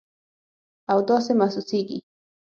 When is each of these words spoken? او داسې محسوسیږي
او 0.91 0.97
داسې 1.09 1.31
محسوسیږي 1.39 1.99